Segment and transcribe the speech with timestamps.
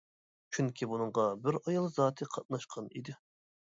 [0.57, 3.19] چۈنكى بۇنىڭغا بىر ئايال زاتى قاتناشقان ئىدى.